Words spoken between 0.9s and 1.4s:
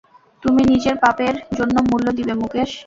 পাপের